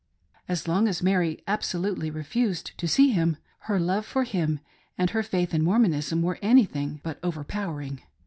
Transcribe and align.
As 0.47 0.67
long 0.67 0.87
as 0.87 1.03
Mary 1.03 1.43
absolutely 1.47 2.09
refused 2.09 2.75
to 2.79 2.87
see 2.87 3.09
him, 3.11 3.37
her 3.69 3.79
love 3.79 4.03
for 4.03 4.23
him 4.23 4.59
and 4.97 5.11
her 5.11 5.21
faith 5.21 5.53
in 5.53 5.63
Mormonism 5.63 6.23
were 6.23 6.39
anything 6.41 6.99
but 7.03 7.19
overpowering. 7.21 8.01